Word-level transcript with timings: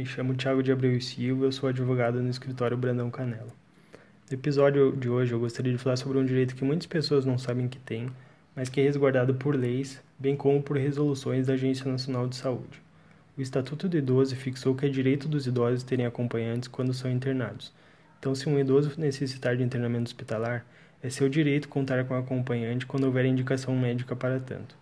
Me 0.00 0.06
chamo 0.06 0.34
Thiago 0.34 0.62
de 0.62 0.72
Abreu 0.72 0.98
Silva, 0.98 1.44
eu 1.44 1.52
sou 1.52 1.68
advogado 1.68 2.22
no 2.22 2.30
escritório 2.30 2.74
Brandão 2.74 3.10
Canela. 3.10 3.52
No 4.30 4.34
episódio 4.34 4.96
de 4.96 5.10
hoje 5.10 5.32
eu 5.32 5.38
gostaria 5.38 5.72
de 5.72 5.76
falar 5.76 5.98
sobre 5.98 6.16
um 6.16 6.24
direito 6.24 6.54
que 6.54 6.64
muitas 6.64 6.86
pessoas 6.86 7.26
não 7.26 7.36
sabem 7.36 7.68
que 7.68 7.78
tem, 7.78 8.08
mas 8.56 8.70
que 8.70 8.80
é 8.80 8.84
resguardado 8.84 9.34
por 9.34 9.54
leis, 9.54 10.00
bem 10.18 10.34
como 10.34 10.62
por 10.62 10.78
resoluções 10.78 11.48
da 11.48 11.52
Agência 11.52 11.84
Nacional 11.84 12.26
de 12.26 12.36
Saúde. 12.36 12.80
O 13.36 13.42
Estatuto 13.42 13.90
do 13.90 13.98
Idoso 13.98 14.34
fixou 14.36 14.74
que 14.74 14.86
é 14.86 14.88
direito 14.88 15.28
dos 15.28 15.46
idosos 15.46 15.82
terem 15.82 16.06
acompanhantes 16.06 16.66
quando 16.66 16.94
são 16.94 17.10
internados. 17.10 17.70
Então, 18.18 18.34
se 18.34 18.48
um 18.48 18.58
idoso 18.58 18.98
necessitar 18.98 19.54
de 19.54 19.62
internamento 19.62 20.08
hospitalar, 20.08 20.64
é 21.02 21.10
seu 21.10 21.28
direito 21.28 21.68
contar 21.68 22.02
com 22.06 22.14
acompanhante 22.14 22.86
quando 22.86 23.04
houver 23.04 23.26
indicação 23.26 23.76
médica 23.76 24.16
para 24.16 24.40
tanto. 24.40 24.74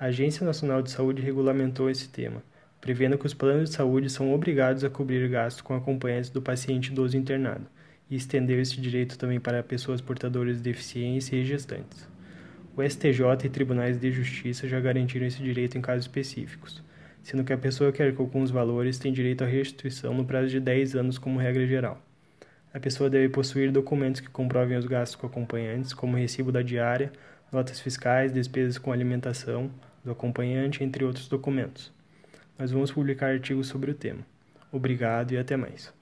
A 0.00 0.06
Agência 0.06 0.44
Nacional 0.44 0.82
de 0.82 0.90
Saúde 0.90 1.22
regulamentou 1.22 1.88
esse 1.88 2.08
tema 2.08 2.42
prevendo 2.80 3.18
que 3.18 3.26
os 3.26 3.34
planos 3.34 3.70
de 3.70 3.76
saúde 3.76 4.08
são 4.08 4.32
obrigados 4.32 4.84
a 4.84 4.90
cobrir 4.90 5.28
gastos 5.28 5.62
com 5.62 5.74
acompanhantes 5.74 6.30
do 6.30 6.40
paciente 6.40 6.92
idoso 6.92 7.16
internado, 7.16 7.66
e 8.10 8.16
estendeu 8.16 8.60
esse 8.60 8.80
direito 8.80 9.18
também 9.18 9.40
para 9.40 9.62
pessoas 9.62 10.00
portadoras 10.00 10.56
de 10.56 10.62
deficiência 10.62 11.36
e 11.36 11.44
gestantes. 11.44 12.08
O 12.76 12.82
STJ 12.82 13.44
e 13.44 13.48
tribunais 13.48 13.98
de 13.98 14.10
justiça 14.12 14.68
já 14.68 14.78
garantiram 14.78 15.26
esse 15.26 15.42
direito 15.42 15.76
em 15.76 15.80
casos 15.80 16.04
específicos, 16.04 16.82
sendo 17.22 17.44
que 17.44 17.52
a 17.52 17.58
pessoa 17.58 17.92
que 17.92 18.02
arcou 18.02 18.28
com 18.28 18.40
os 18.40 18.50
valores 18.50 18.98
tem 18.98 19.12
direito 19.12 19.42
à 19.42 19.46
restituição 19.46 20.14
no 20.14 20.24
prazo 20.24 20.48
de 20.48 20.60
10 20.60 20.94
anos 20.94 21.18
como 21.18 21.38
regra 21.38 21.66
geral. 21.66 22.00
A 22.72 22.78
pessoa 22.78 23.10
deve 23.10 23.28
possuir 23.30 23.72
documentos 23.72 24.20
que 24.20 24.30
comprovem 24.30 24.78
os 24.78 24.86
gastos 24.86 25.16
com 25.16 25.26
acompanhantes, 25.26 25.92
como 25.92 26.16
recibo 26.16 26.52
da 26.52 26.62
diária, 26.62 27.10
notas 27.50 27.80
fiscais, 27.80 28.32
despesas 28.32 28.78
com 28.78 28.92
alimentação 28.92 29.70
do 30.04 30.12
acompanhante, 30.12 30.84
entre 30.84 31.04
outros 31.04 31.28
documentos. 31.28 31.92
Nós 32.58 32.72
vamos 32.72 32.90
publicar 32.90 33.30
artigos 33.30 33.68
sobre 33.68 33.90
o 33.90 33.94
tema. 33.94 34.26
Obrigado 34.72 35.32
e 35.32 35.38
até 35.38 35.56
mais. 35.56 35.92